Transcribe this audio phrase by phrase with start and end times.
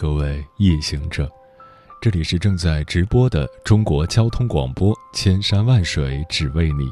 [0.00, 1.28] 各位夜行者，
[2.00, 6.88] 这里是正在直播的中国交通广播，千山万水只为你，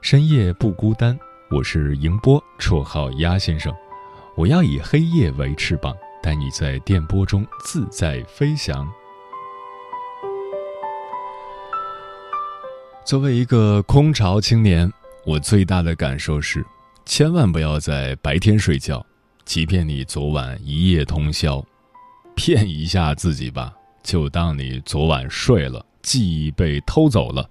[0.00, 1.18] 深夜不孤单。
[1.50, 3.74] 我是迎波，绰号鸭先生。
[4.36, 5.92] 我要以黑夜为翅膀，
[6.22, 8.88] 带你在电波中自在飞翔。
[13.04, 14.88] 作为一个空巢青年，
[15.26, 16.64] 我最大的感受是，
[17.04, 19.04] 千万不要在白天睡觉，
[19.44, 21.66] 即便你昨晚一夜通宵，
[22.38, 27.50] 骗一下自己吧，就当你昨晚睡了，记忆被偷走了，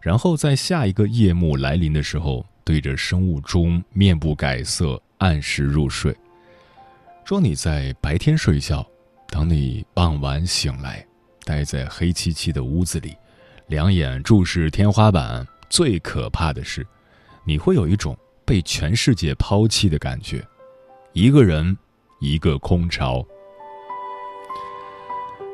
[0.00, 2.46] 然后在下一个夜幕来临的时候。
[2.68, 6.14] 对着生物钟面不改色，按时入睡。
[7.24, 8.86] 若你在白天睡觉，
[9.28, 11.02] 等你傍晚醒来，
[11.44, 13.16] 待在黑漆漆的屋子里，
[13.68, 16.86] 两眼注视天花板，最可怕的是，
[17.42, 20.46] 你会有一种被全世界抛弃的感觉。
[21.14, 21.74] 一个人，
[22.20, 23.26] 一个空巢。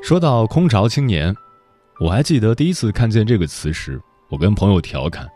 [0.05, 1.35] 说到空巢青年，
[1.99, 5.27] 我还记得第一次看见这个词时，我跟朋友调侃。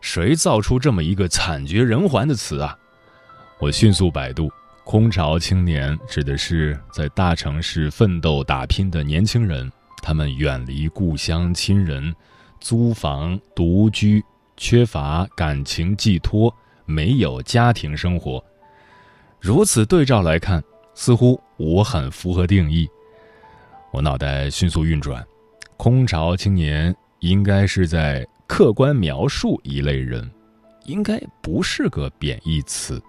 [0.00, 2.74] 谁造出这么一个惨绝人寰的词啊？
[3.58, 4.50] 我迅速百度
[4.84, 9.70] ，“空巢青年”指的是在大城市奋斗打拼的年轻人，
[10.02, 12.14] 他们远离故乡亲人，
[12.58, 14.24] 租房独居，
[14.56, 16.50] 缺乏感情寄托，
[16.86, 18.42] 没有家庭生活。
[19.38, 20.64] 如此对照来看，
[20.94, 22.88] 似乎我很符合定义。
[23.96, 25.26] 我脑袋迅速运转
[25.78, 28.26] ，“空巢青年”应该是在。
[28.46, 30.30] 客观描述一类人，
[30.84, 33.02] 应该不是个贬义词。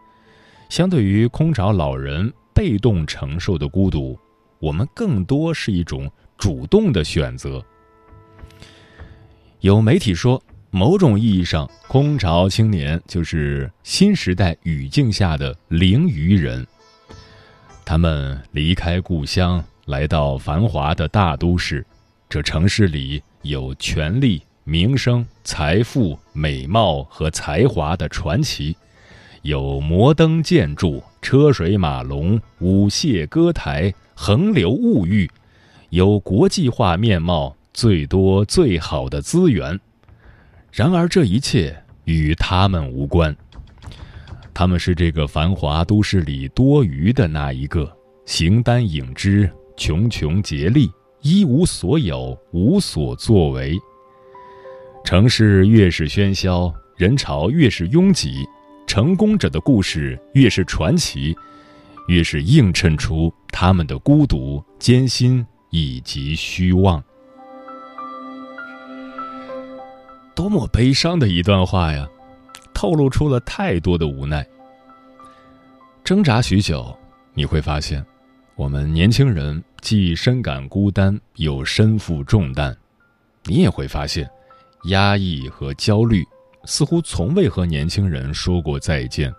[0.68, 4.18] 相对于空巢老人被动承受的孤独，
[4.60, 6.10] 我们更多是一种
[6.40, 7.64] 主动的选择。
[9.60, 16.66] 有媒体说，某种意义上，空巢青年就是新时代语境下的零余人。
[17.86, 21.86] 他们离开故乡，来到繁华的大都市，
[22.30, 24.42] 这城市里有权力。
[24.70, 28.76] 名声、财富、美貌和才华的传奇，
[29.44, 35.32] 有摩登建筑、车水马龙、舞榭歌台、横流物欲，
[35.90, 39.80] 有国际化面貌、最多最好的资源。
[40.70, 43.34] 然而，这一切与他们无关。
[44.54, 47.90] 他们是这个繁华都市里多余的那一个，
[48.26, 53.78] 形单影只，穷穷竭力，一无所有，无所作为。
[55.06, 58.44] 城市越是喧嚣，人潮越是拥挤，
[58.88, 61.34] 成功者的故事越是传奇，
[62.08, 67.02] 越是映衬出他们的孤独、艰辛以及虚妄。
[70.36, 72.08] 多么悲伤的一段话呀，
[72.74, 74.46] 透露出了太多的无奈。
[76.04, 76.98] 挣扎许久，
[77.34, 78.06] 你会发现，
[78.56, 82.76] 我们年轻人既深感孤单，又身负重担。
[83.46, 84.30] 你也会发现。
[84.90, 86.26] 压抑和焦虑
[86.66, 89.34] 似乎从未和年轻人说过再见。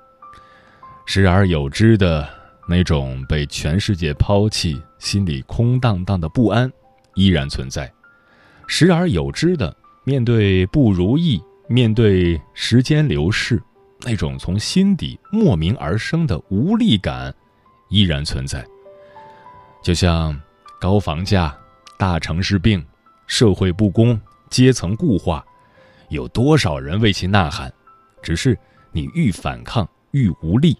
[1.04, 2.26] 时而有之的
[2.66, 6.72] 那种被全世界抛弃、心里空荡荡的不安
[7.14, 7.84] 依然存在；
[8.66, 11.38] 时而有之的面对不如意、
[11.68, 13.62] 面对时间流逝，
[14.00, 17.34] 那种从心底莫名而生的无力感
[17.90, 18.66] 依然存在。
[19.88, 20.38] 就像
[20.78, 21.56] 高房价、
[21.96, 22.84] 大城市病、
[23.26, 24.20] 社会不公。
[24.50, 25.42] 阶层固化，
[26.10, 27.72] 有多少人为其呐喊？
[28.22, 28.54] 只是
[28.92, 30.76] 你愈反抗愈无力，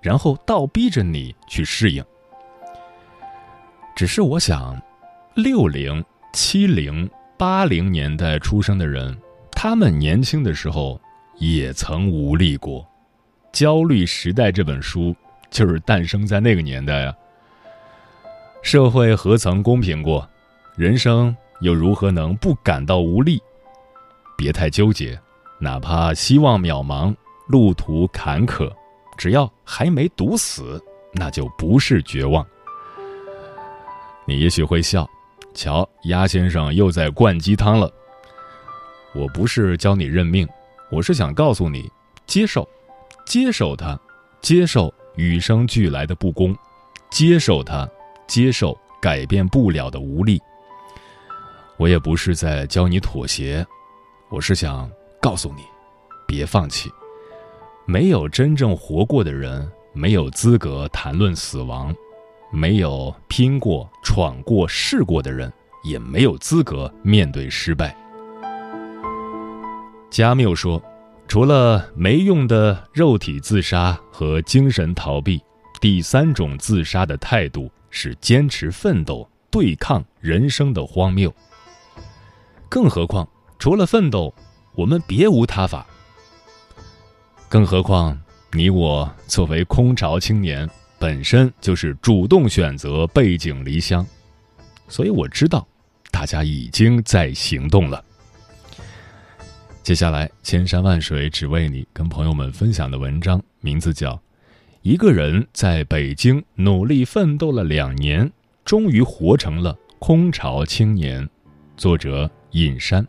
[0.00, 2.04] 然后倒逼着你去适应。
[3.96, 4.80] 只是我想，
[5.34, 9.16] 六零、七零、八零年代出生的人，
[9.50, 11.00] 他们年轻的时候
[11.36, 12.80] 也曾无力过。
[13.52, 15.12] 《焦虑时代》这本书
[15.50, 17.14] 就是诞生在那个年代啊。
[18.62, 20.28] 社会何曾公平过？
[20.76, 21.36] 人生。
[21.60, 23.40] 又如何能不感到无力？
[24.36, 25.16] 别太纠结，
[25.60, 27.14] 哪怕希望渺茫，
[27.46, 28.68] 路途坎坷，
[29.16, 30.82] 只要还没堵死，
[31.12, 32.44] 那就不是绝望。
[34.26, 35.08] 你也许会笑，
[35.54, 37.88] 瞧，鸭先生又在灌鸡汤了。
[39.14, 40.48] 我不是教你认命，
[40.90, 41.88] 我是想告诉你，
[42.26, 42.68] 接受，
[43.24, 43.96] 接受它，
[44.40, 46.56] 接受与生俱来的不公，
[47.08, 47.88] 接受它，
[48.32, 50.40] 接受改变不了的无力。
[51.76, 53.62] 我也不是在教你妥协，
[54.30, 54.90] 我是想
[55.20, 55.62] 告诉你，
[56.26, 56.90] 别放弃。
[57.84, 61.92] 没有真正活过的人，没有资格谈论死亡；
[62.50, 65.52] 没有拼过、闯过、试过的人，
[65.84, 67.94] 也没有资格面对失败。
[70.08, 70.82] 加缪说
[71.28, 75.38] ：“除了没用的肉体自杀和精神逃避，
[75.82, 81.32] 第三种自杀的态度是坚持奋斗，对抗人生的荒谬。
[82.68, 83.28] 更何况，
[83.58, 84.34] 除了奋斗，
[84.74, 85.86] 我们别无他法。”
[87.48, 88.18] 更何况，
[88.52, 90.68] 你我作为空巢青年，
[90.98, 94.04] 本身就是主动选择背井离乡，
[94.88, 95.64] 所以我知道，
[96.10, 98.02] 大家已经在行动了。
[99.82, 104.14] 接下来，千山万水只为你，跟朋友们分享的文章名字叫
[104.82, 108.28] 《一个人在北京努力奋斗了两年，
[108.64, 111.24] 终于活成了空巢青年》，
[111.76, 113.06] 作者尹山。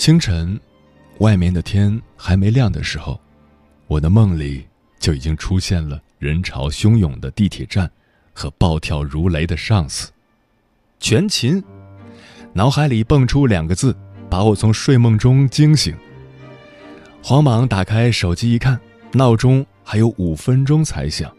[0.00, 0.58] 清晨，
[1.18, 3.20] 外面的天还没亮的时候，
[3.86, 4.66] 我的梦里
[4.98, 7.88] 就已经出现了人潮汹涌的地铁站
[8.32, 10.10] 和暴跳如雷的上司。
[11.00, 11.62] 全勤，
[12.54, 13.94] 脑海里蹦出两个字，
[14.30, 15.94] 把我从睡梦中惊醒。
[17.22, 18.80] 慌忙打开手机一看，
[19.12, 21.30] 闹钟还有五分钟才响，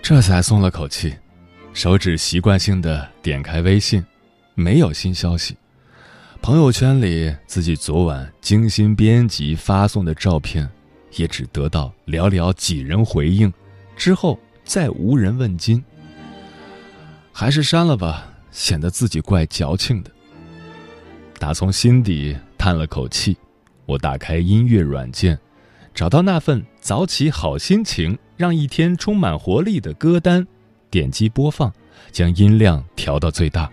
[0.00, 1.16] 这才松了口气，
[1.72, 4.06] 手指习惯性的点开微信，
[4.54, 5.56] 没有新消息。
[6.42, 10.68] 朋友圈里自己昨晚精心编辑发送的照片，
[11.16, 13.52] 也只得到寥寥几人回应，
[13.94, 15.82] 之后再无人问津。
[17.30, 20.10] 还是删了吧，显得自己怪矫情的。
[21.38, 23.36] 打从心底叹了口气，
[23.84, 25.38] 我打开音乐软件，
[25.94, 30.46] 找到那份早起好心情，让一天充满活力的歌单，
[30.90, 31.72] 点击播放，
[32.10, 33.70] 将音量调到最大。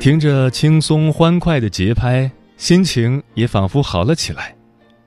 [0.00, 4.54] 听着轻松欢快的节拍，心情也仿佛好了起来。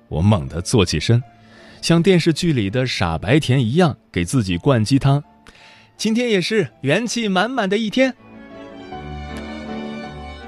[0.10, 1.24] 我猛地坐起身，
[1.82, 5.24] 像电视剧里的傻白甜一样给自己灌鸡汤。
[5.96, 8.14] 今天也是元气满满的一天。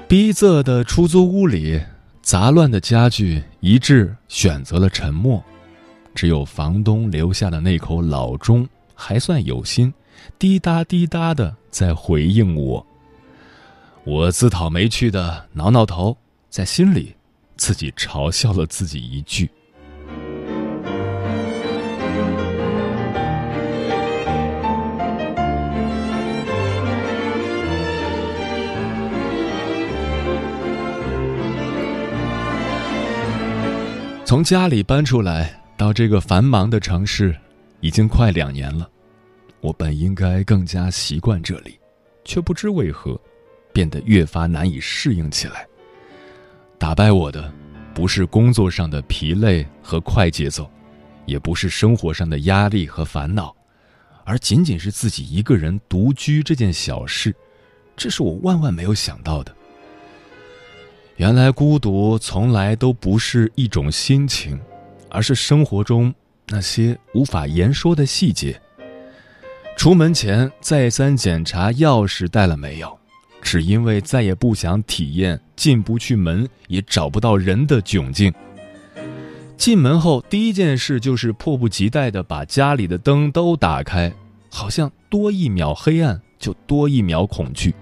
[0.06, 1.80] 逼仄的出租屋里，
[2.20, 5.42] 杂乱的家具一致选择了沉默，
[6.14, 9.92] 只有房东留下的那口老钟还算有心，
[10.38, 12.86] 滴答滴答的在回应我。
[14.06, 16.14] 我自讨没趣的挠挠头，
[16.50, 17.14] 在心里
[17.56, 19.50] 自己嘲笑了自己一句。
[34.26, 37.34] 从家里搬出来到这个繁忙的城市，
[37.80, 38.86] 已经快两年了。
[39.62, 41.78] 我本应该更加习惯这里，
[42.22, 43.18] 却不知为何。
[43.74, 45.66] 变得越发难以适应起来。
[46.78, 47.52] 打败我的，
[47.92, 50.70] 不是工作上的疲累和快节奏，
[51.26, 53.54] 也不是生活上的压力和烦恼，
[54.24, 57.34] 而仅仅是自己一个人独居这件小事。
[57.96, 59.54] 这是我万万没有想到的。
[61.16, 64.60] 原来孤独从来都不是一种心情，
[65.08, 66.12] 而是生活中
[66.48, 68.60] 那些无法言说的细节。
[69.76, 72.98] 出门前再三检查钥匙带了没有。
[73.44, 78.32] 只因为再也不想体验进不去门也找不到人的窘境。
[79.56, 84.10] 进门后第一件事就是迫不及待地把家里的灯都打开，
[84.50, 87.72] 好像多一秒黑暗就多一秒恐惧。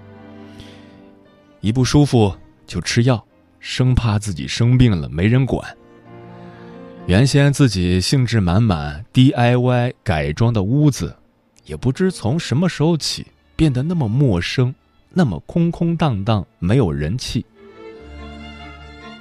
[1.61, 2.35] 一不舒服
[2.66, 3.25] 就吃药，
[3.61, 5.64] 生怕自己生病了没人管。
[7.07, 11.16] 原先自己兴致满满 DIY 改装的屋子，
[11.64, 14.75] 也不知从什么时候起变得那么陌生。
[15.14, 17.45] 那么空空荡荡，没有人气。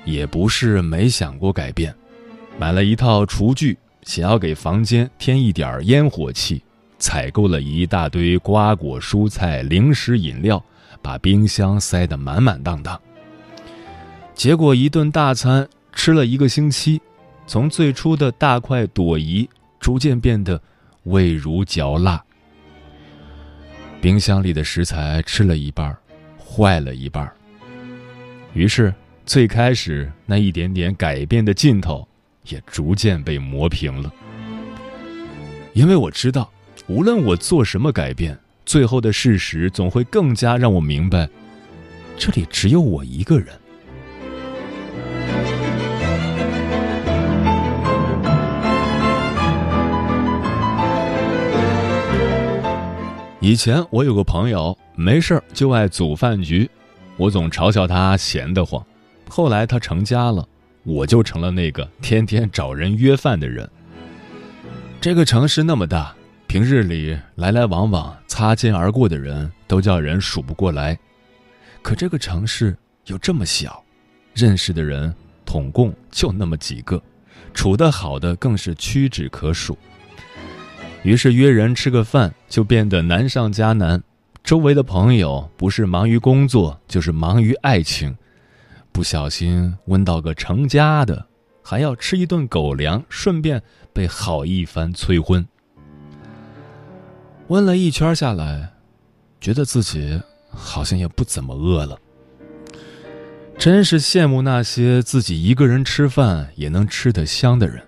[0.03, 1.93] 也不是没想过改变，
[2.57, 6.63] 买了一套厨具，想要给房间添一点烟火气，
[6.98, 10.63] 采购了一大堆瓜果蔬菜、零食饮料，
[11.01, 13.00] 把冰箱塞得满满当当。
[14.33, 17.00] 结果一顿大餐吃了一个星期，
[17.45, 19.48] 从最初的大快朵颐，
[19.79, 20.60] 逐渐变得
[21.03, 22.24] 味如嚼蜡。
[24.01, 25.96] 冰箱里的食材吃了一半，
[26.39, 27.31] 坏了一半。
[28.53, 28.91] 于是，
[29.27, 32.08] 最开始那一点点改变的劲头，
[32.50, 34.12] 也逐渐被磨平了。
[35.74, 36.51] 因为我知道，
[36.88, 41.29] 无论我做什么改变，最后的事实总会更加让我明白，
[42.17, 43.50] 这里只有我一个人。
[53.43, 56.69] 以前我有个朋友，没事就爱组饭局，
[57.17, 58.86] 我总嘲笑他闲得慌。
[59.27, 60.48] 后来他成家了，
[60.83, 63.67] 我就成了那个天天找人约饭的人。
[65.01, 66.13] 这个城市那么大，
[66.45, 70.95] 平日里来来往往、擦肩而过的人都叫人数不过来，
[71.81, 73.83] 可这个城市又这么小，
[74.36, 75.12] 认识的人
[75.48, 77.01] 统共就那么几个，
[77.55, 79.75] 处得好的更是屈指可数。
[81.03, 84.01] 于是约人吃个饭就变得难上加难，
[84.43, 88.15] 周围的朋友不是忙于工作，就是忙于爱情，
[88.91, 91.25] 不小心问到个成家的，
[91.63, 95.43] 还要吃一顿狗粮，顺便被好一番催婚。
[97.48, 98.72] 问了一圈下来，
[99.39, 101.98] 觉得自己好像也不怎么饿了，
[103.58, 107.81] 真是羡慕那些自己一个人吃饭也能吃得香的人，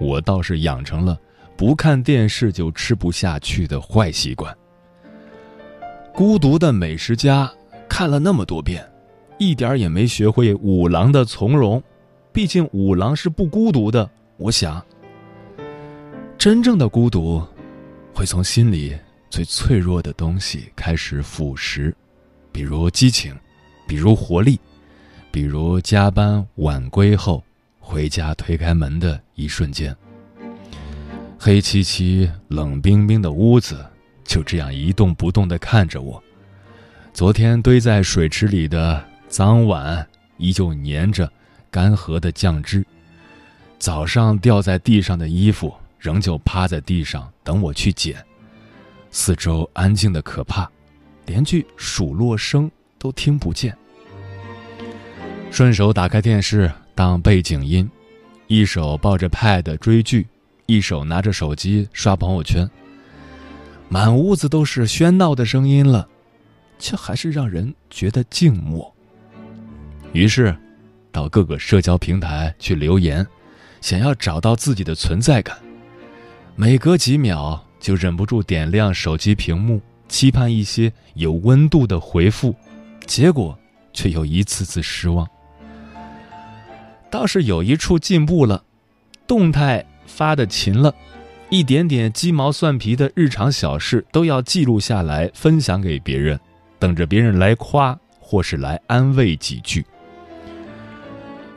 [0.00, 1.18] 我倒是养成了。
[1.60, 4.56] 不看电视就吃不下去的坏习惯。
[6.14, 7.52] 孤独的美食家
[7.86, 8.82] 看了那么多遍，
[9.38, 11.82] 一点也没学会五郎的从容。
[12.32, 14.08] 毕竟五郎是不孤独的。
[14.38, 14.82] 我想，
[16.38, 17.46] 真正的孤独，
[18.14, 18.96] 会从心里
[19.28, 21.92] 最脆弱的东西开始腐蚀，
[22.50, 23.36] 比如激情，
[23.86, 24.58] 比如活力，
[25.30, 27.44] 比如加班晚归后
[27.78, 29.94] 回家推开门的一瞬间。
[31.42, 33.82] 黑漆漆、冷冰冰的屋子，
[34.24, 36.22] 就这样一动不动地看着我。
[37.14, 40.06] 昨天堆在水池里的脏碗
[40.36, 41.32] 依旧粘着
[41.70, 42.84] 干涸的酱汁，
[43.78, 48.22] 早上掉在地上的衣服仍旧趴在地上等我去捡。
[49.10, 50.70] 四周安静的可怕，
[51.24, 53.74] 连句数落声都听不见。
[55.50, 57.90] 顺手打开电视当背景音，
[58.46, 60.26] 一手抱着 Pad 追剧。
[60.70, 62.70] 一手拿着手机刷朋友圈，
[63.88, 66.08] 满屋子都是喧闹的声音了，
[66.78, 68.94] 却还是让人觉得静默。
[70.12, 70.56] 于是，
[71.10, 73.26] 到各个社交平台去留言，
[73.80, 75.58] 想要找到自己的存在感。
[76.54, 82.54] 每隔几秒就忍不住点亮手机屏幕，期盼一些有温度的回复，
[83.06, 83.58] 结果
[83.92, 85.28] 却又一次次失望。
[87.10, 88.62] 倒是有一处进步了，
[89.26, 89.84] 动态。
[90.10, 90.94] 发的勤了，
[91.48, 96.38] 一点点鸡毛蒜皮的日常小事都要记录下来，分享给别人，
[96.78, 99.84] 等着别人来夸或是来安慰几句。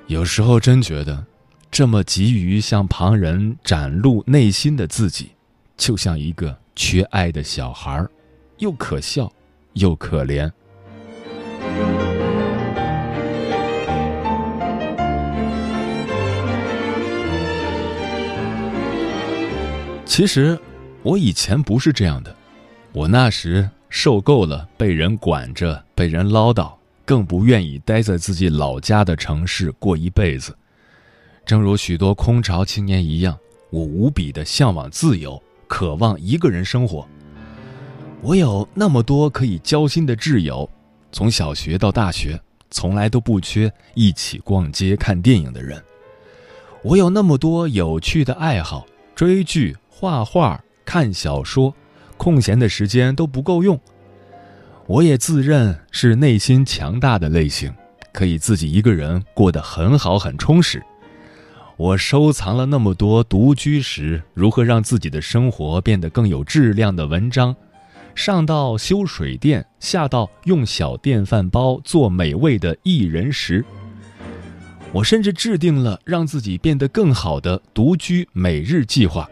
[0.07, 1.25] 有时候真觉得，
[1.71, 5.31] 这么急于向旁人展露内心的自己，
[5.75, 8.05] 就像一个缺爱的小孩，
[8.59, 9.31] 又可笑，
[9.73, 10.51] 又可怜。
[20.15, 20.55] 其实，
[21.01, 22.35] 我以前不是这样的。
[22.91, 26.71] 我那时受够了被人管着、被人唠叨，
[27.03, 30.55] 更不愿意待在自己老家的城市过一辈子。
[31.47, 33.35] 正如许多空巢青年一样，
[33.71, 37.07] 我无比的向往自由，渴望一个人生活。
[38.21, 40.69] 我有那么多可以交心的挚友，
[41.11, 42.39] 从小学到大学，
[42.69, 45.83] 从来都不缺一起逛街、看电影的人。
[46.83, 49.75] 我有那么多有趣的爱好，追剧。
[50.03, 51.73] 画画、看小说，
[52.17, 53.79] 空闲的时间都不够用。
[54.85, 57.73] 我也自认是内心强大的类型，
[58.11, 60.83] 可以自己一个人过得很好、很充实。
[61.77, 67.55] 我收藏了那么多独居时如何让自己的生活变得更有质量的文章，
[68.13, 73.63] 上到修水电，下到用小电饭煲做美味的一人食。
[74.91, 79.29] 我甚至制定了让自己变得更好的独居每日计划。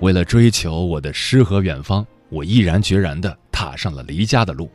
[0.00, 4.70] 为了追求我的诗和远方，我毅然决然地踏上了离家的路，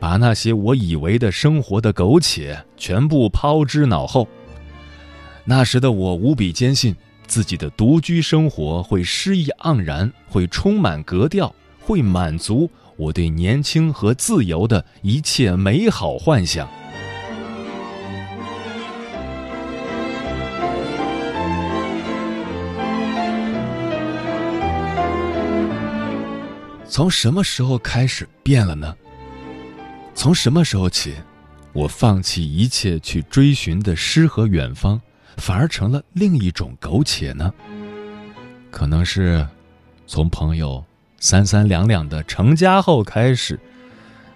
[0.00, 4.26] 把那些我以为的生活的苟且全部抛之脑后。
[5.44, 16.66] 那时的我无比坚信，自己的独居生活会诗意盎然，会充满格调，会满足我对年轻和自由的一切美好幻想。
[26.94, 28.96] 从什么时候开始变了呢？
[30.14, 31.12] 从什么时候起，
[31.72, 35.00] 我放弃一切去追寻的诗和远方，
[35.36, 37.52] 反而成了另一种苟且呢？
[38.70, 39.44] 可能是
[40.06, 40.84] 从朋友
[41.18, 43.58] 三三两两的成家后开始，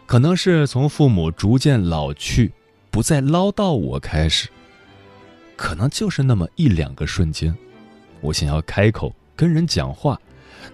[0.05, 2.53] 可能是从父母逐渐老去，
[2.91, 4.49] 不再唠叨我开始，
[5.55, 7.57] 可能就是那么一两个瞬间，
[8.21, 10.21] 我想要开口跟人讲话，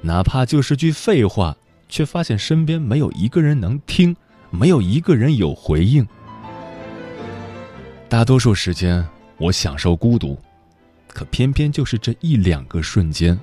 [0.00, 1.54] 哪怕就是句废话。
[1.94, 4.16] 却发现身边没有一个人能听，
[4.50, 6.04] 没有一个人有回应。
[8.08, 10.36] 大多数时间，我享受孤独，
[11.06, 13.38] 可偏偏就是这一两个瞬间，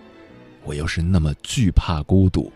[0.65, 2.51] 我又是那么惧怕孤独。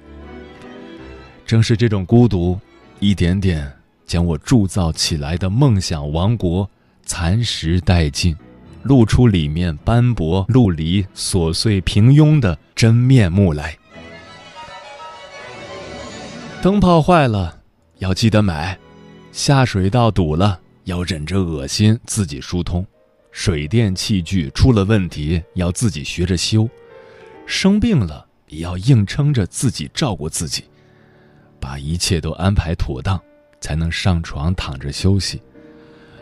[1.45, 2.59] 正是这种孤独，
[2.99, 3.71] 一点点
[4.05, 6.69] 将我铸造起来的梦想王国
[7.05, 8.35] 蚕食殆尽，
[8.83, 13.77] 露出里面斑驳陆离、琐碎平庸的真面目来。
[16.65, 17.61] 灯泡坏了，
[17.99, 18.75] 要记得买；
[19.31, 22.83] 下水道堵了，要忍着恶心自己疏通；
[23.31, 26.67] 水电器具出了问题，要自己学着修；
[27.45, 30.63] 生病了，也要硬撑着自己照顾自己，
[31.59, 33.21] 把一切都安排妥当，
[33.61, 35.39] 才能上床躺着休息。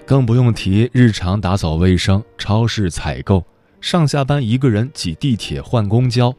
[0.06, 3.46] 更不用提日常打扫卫生、超市采购、
[3.80, 6.36] 上下班一个人挤地铁换公交，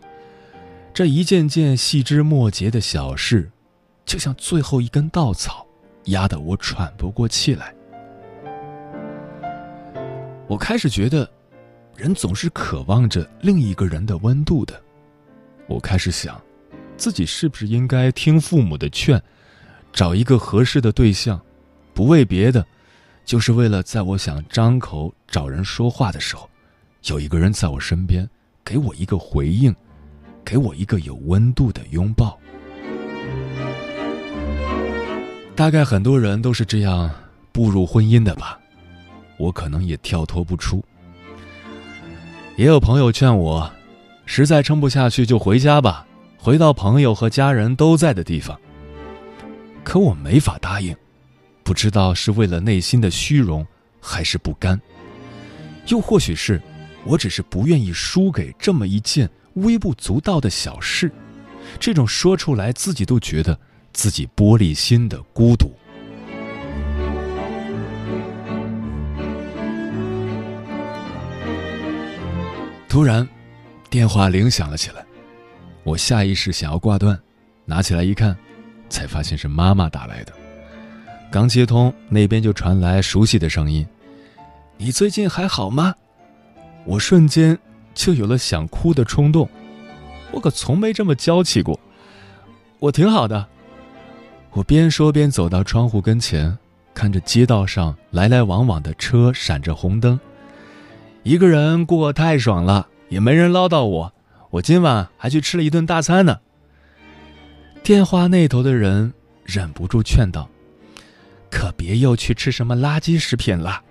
[0.93, 3.51] 这一件件细枝末节的小事。
[4.05, 5.67] 就像最后一根稻草，
[6.05, 7.75] 压得我喘不过气来。
[10.47, 11.29] 我开始觉得，
[11.97, 14.81] 人总是渴望着另一个人的温度的。
[15.67, 16.41] 我开始想，
[16.97, 19.21] 自己是不是应该听父母的劝，
[19.93, 21.41] 找一个合适的对象，
[21.95, 22.65] 不为别的，
[23.25, 26.49] 就是为了在我想张口找人说话的时候，
[27.05, 28.29] 有一个人在我身边，
[28.63, 29.75] 给我一个回应，
[30.45, 32.39] 给我一个有温度的拥抱。
[35.57, 37.09] 大概很多人都是这样
[37.53, 38.59] 步入婚姻的吧，
[39.37, 40.85] 我可能也跳脱不出。
[42.57, 43.71] 也有朋友劝我，
[44.27, 46.05] 实在撑不下去就回家吧，
[46.37, 48.59] 回到朋友和家人都在的地方。
[49.85, 50.95] 可我没法答应，
[51.63, 53.65] 不知道是为了内心的虚荣，
[54.01, 54.81] 还是不甘，
[55.87, 56.61] 又或许是，
[57.05, 61.13] 我只是不愿意输给这么一件微不足道的小事，
[61.79, 63.57] 这种说出来自己都觉得。
[63.95, 65.73] 自己玻璃心的孤独。
[72.89, 73.27] 突然，
[73.89, 75.05] 电话铃响了起来，
[75.85, 77.19] 我下意识想要挂断，
[77.65, 78.37] 拿起来一看，
[78.89, 80.33] 才发现是妈妈打来的。
[81.31, 83.87] 刚接通，那边就传来熟悉的声音
[84.77, 85.95] ：“你最近还好吗？”
[86.87, 87.59] 我瞬间
[87.95, 89.49] 就有了想哭的冲动，
[90.31, 91.81] 我可从没这么娇气过。
[92.79, 93.49] 我挺好的。
[94.55, 96.57] 我边说边走到窗户跟前，
[96.95, 100.19] 看着街道上来来往往的车闪着红灯，
[101.25, 104.13] 一个人过太爽了，也没人唠叨我。
[104.51, 106.39] 我今晚还去吃了一顿大餐呢。
[107.83, 109.13] 电话那头的人
[109.43, 110.49] 忍不住劝道
[111.51, 113.83] ：“可别又去吃什么垃圾食品了。”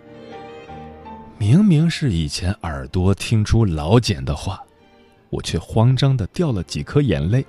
[1.37, 4.63] 明明是以前耳朵听出老茧的话，
[5.29, 7.45] 我却慌张的掉了几颗眼泪。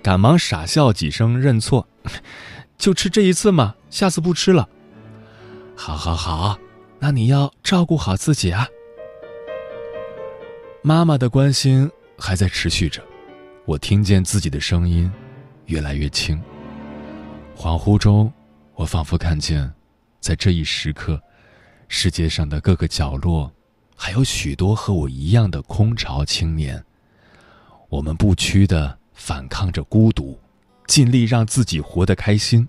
[0.00, 1.84] 赶忙傻笑几声认错，
[2.78, 4.68] 就吃这一次嘛，下次不吃了。
[5.76, 6.58] 好好好，
[6.98, 8.66] 那你要照顾好自己啊。
[10.82, 13.02] 妈妈的关心还在持续着，
[13.64, 15.10] 我听见自己的声音
[15.66, 16.40] 越来越轻。
[17.56, 18.32] 恍惚中，
[18.74, 19.72] 我仿佛看见，
[20.20, 21.20] 在这一时刻，
[21.88, 23.52] 世界上的各个角落，
[23.96, 26.84] 还有许多和我一样的空巢青年。
[27.88, 28.96] 我们不屈的。
[29.20, 30.38] 反抗着孤独，
[30.88, 32.66] 尽力让自己活得开心，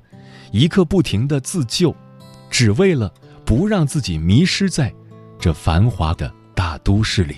[0.51, 1.95] 一刻不停的自救，
[2.51, 3.12] 只为了
[3.43, 4.93] 不让自己迷失在
[5.39, 7.38] 这繁华的大都市里。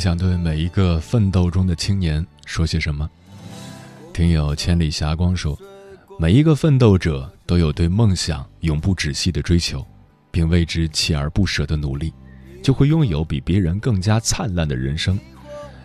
[0.00, 3.08] 想对每一个奋斗中的青年说些什么？
[4.14, 5.56] 听友千里霞光说，
[6.18, 9.86] 每一个奋斗者都有对梦想永不止息的追求，
[10.30, 12.14] 并为之锲而不舍的努力，
[12.62, 15.18] 就会拥有比别人更加灿烂的人生。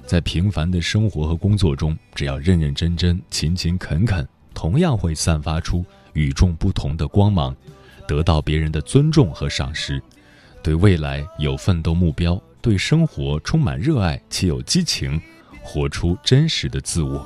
[0.06, 7.54] 在平凡的生活和工作中，只要认认真真、勤勤恳恳，同样会散发出与众不同的光芒，
[8.08, 10.01] 得到别人的尊重和赏识。
[10.63, 12.41] 对未来有奋斗目标。
[12.65, 15.21] 对生活充满热爱且有激情，
[15.62, 17.23] 活出真实的自我。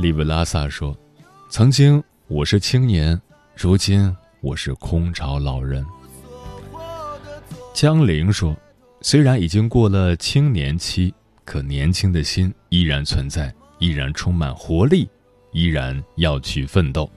[0.00, 0.92] 利维拉萨说
[1.48, 3.22] ：“曾经我是青年，
[3.54, 5.86] 如今我是空巢老人。”
[7.72, 8.56] 江玲说
[9.02, 11.14] ：“虽然已经过了青年期，
[11.44, 15.08] 可年轻的心依然存在，依然充满活力，
[15.52, 17.08] 依然要去奋斗。”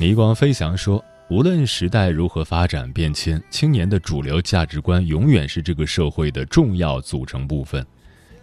[0.00, 1.00] 迷光飞翔说。
[1.34, 7.84] 无论时代如何发展变迁，青年的主流价值观永远是这个社会的重要组成部分。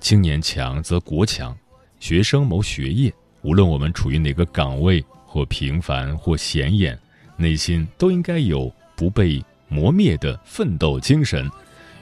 [0.02, 1.58] 青年强则国强，
[2.02, 3.10] 学生谋学业。
[3.44, 7.00] 无论我们处于哪个岗位，或平凡或显眼，
[7.38, 11.50] 内心都应该有不被磨灭的奋斗精神，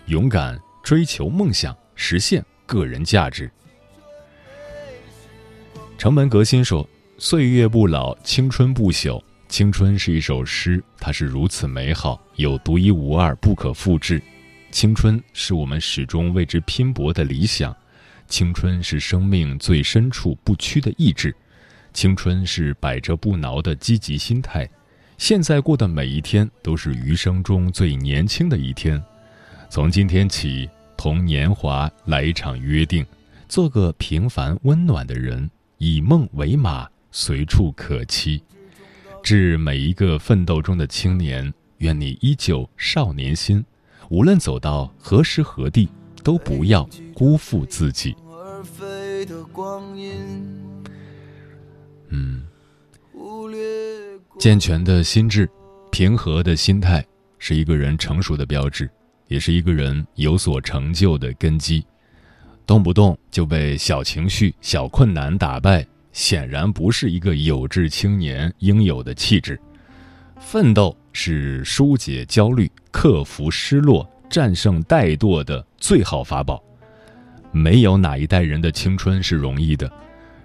[0.08, 3.48] 勇敢追求梦想，实现个人价值。
[6.00, 14.22] 城门革新说：“岁月不老，青春不朽。”青春是一首诗，它是如此美好，有独一无二、不可复制。
[14.70, 17.76] 青春是我们始终为之拼搏的理想，
[18.28, 21.36] 青春是生命最深处不屈的意志，
[21.94, 24.70] 青春是百折不挠的积极心态。
[25.18, 29.04] 现在过的每一天都是余生中最年轻的一天。
[29.68, 33.04] 从今天起，同年华来一场约定，
[33.48, 38.40] 做个平凡温暖的人，以梦为马，随处可栖。
[39.22, 43.64] 致每一个奋斗中的青年，愿你依旧少年心，
[44.10, 45.88] 无论走到何时何地，
[46.24, 48.16] 都不要辜负自己。
[52.10, 52.44] 嗯，
[54.40, 55.50] 健全的心智，
[55.92, 57.06] 平和的心态，
[57.38, 58.90] 是一个人成熟的标志，
[59.28, 61.86] 也是一个人有所成就的根基。
[62.66, 65.86] 动不动就被小情绪、小困难打败。
[66.12, 69.60] 显然不是一个有志青年应有的气质。
[70.40, 76.64] 奋斗是疏解焦虑、克服失落、战胜怠惰的最好法宝。
[77.52, 79.92] 没有哪一代人的青春是容易的。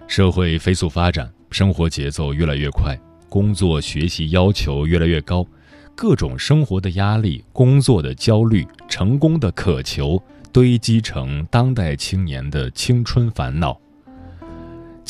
[0.09, 2.99] 社会飞速发展，生活节奏越来越快，
[3.29, 5.47] 工作学习要求越来越高，
[5.95, 10.23] 各种生活的压力、工作的焦虑、成功的渴求，
[10.53, 13.81] 堆积成当代青年的青春烦恼。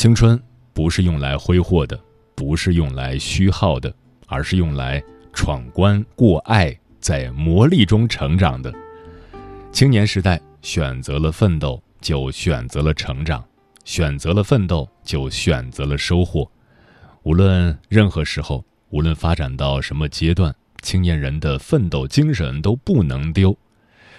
[0.04, 0.38] 青春
[0.74, 1.98] 不是用来挥霍的，
[2.34, 3.90] 不是用来虚耗的，
[4.26, 8.70] 而是用来闯关过爱，在磨砺中成长的。
[9.72, 13.40] 青年时代选择了奋斗，就选择了成长；
[13.86, 16.46] 选择了奋斗，就选择了收获。
[17.22, 23.56] 无论任何时候，无论发展到什么阶段，青年人的奋斗精神都不能丢。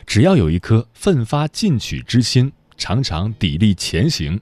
[0.08, 4.42] 只要有一颗奋发进取之心，常常砥砺前行，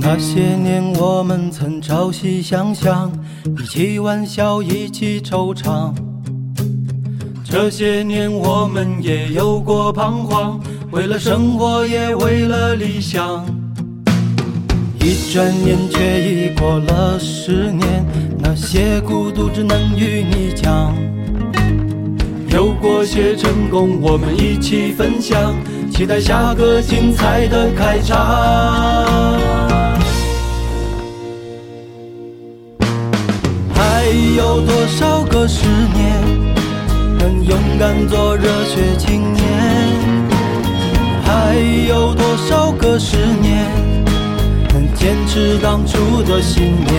[0.00, 3.12] 那些年我们曾朝夕相向，
[3.58, 5.92] 一起玩笑，一起惆怅。
[7.44, 13.44] 这些年我们也有过彷徨，为了生活，也为了理想。
[15.00, 18.04] 一转眼却已过了十年，
[18.38, 20.94] 那些孤独只能与你讲。
[22.50, 25.54] 有过些成功，我们一起分享，
[25.90, 29.47] 期待下个精彩的开场。
[34.66, 36.22] 多少个十年，
[37.18, 39.44] 能勇敢做热血青年？
[41.24, 41.54] 还
[41.88, 43.64] 有多少个十年？
[44.72, 46.96] 能坚持当初的信念，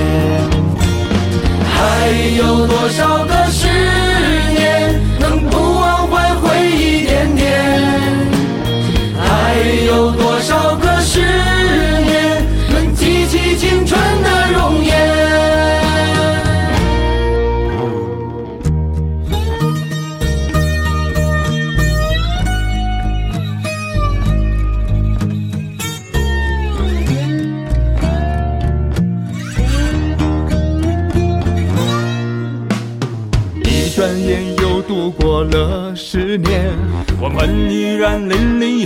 [1.65, 3.67] 还有多少个十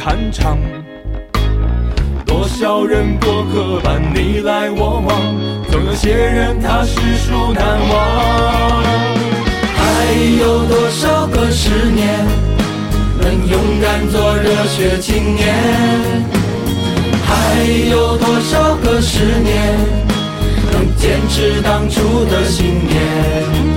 [0.03, 0.57] 酣畅。
[2.25, 5.17] 多少人过客般你来我往，
[5.71, 8.83] 总有些人他实属难忘。
[9.77, 9.81] 还
[10.41, 12.19] 有多少个十年，
[13.21, 15.55] 能勇敢做热血青年？
[17.25, 19.73] 还有多少个十年，
[20.73, 23.72] 能坚持当初的信念？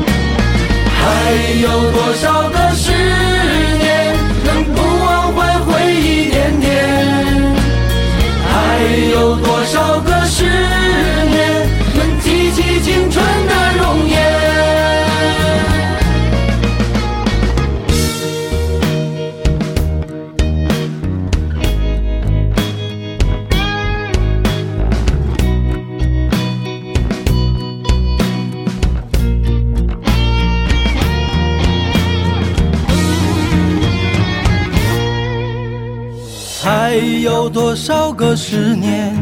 [38.48, 39.12] 十年，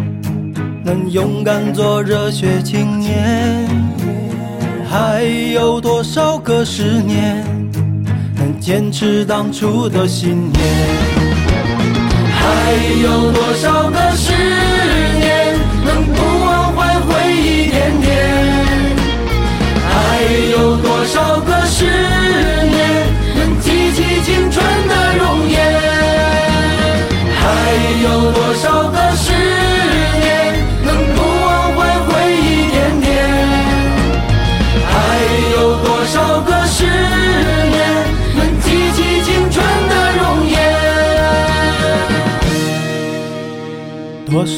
[0.85, 3.67] 能勇敢做热血青年？
[4.87, 5.23] 还
[5.55, 7.43] 有多少个十年，
[8.37, 10.63] 能坚持当初的信念？
[12.35, 14.44] 还有多少个十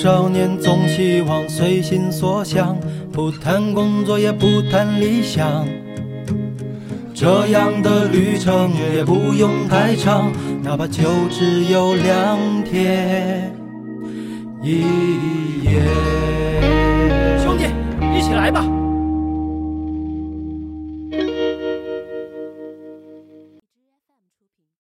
[0.07, 2.79] 少年总希望随心所想，
[3.13, 5.67] 不谈工作也不谈理想。
[7.13, 10.31] 这样的旅程也不用太长，
[10.63, 13.53] 哪怕就只有两天
[14.63, 14.83] 一
[15.65, 15.83] 夜。
[17.43, 17.65] 兄弟，
[18.17, 18.76] 一起来吧！